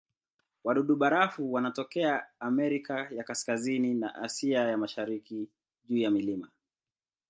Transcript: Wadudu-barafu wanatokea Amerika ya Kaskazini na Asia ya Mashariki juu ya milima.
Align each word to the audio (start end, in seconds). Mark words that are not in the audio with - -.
Wadudu-barafu 0.63 1.53
wanatokea 1.53 2.25
Amerika 2.39 3.07
ya 3.11 3.23
Kaskazini 3.23 3.93
na 3.93 4.15
Asia 4.15 4.59
ya 4.61 4.77
Mashariki 4.77 5.49
juu 5.85 5.97
ya 5.97 6.11
milima. 6.11 6.49